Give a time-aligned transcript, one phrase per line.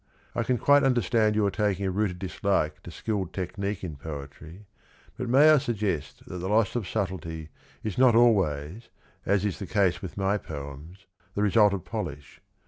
[0.33, 4.65] I can quite understand your taking a rooted dislike to skilled technique in poetry,
[5.15, 7.49] but may I suggest that the loss of subtlety
[7.83, 8.89] is not always
[9.27, 12.41] (as is the case with my poems) the result of polish.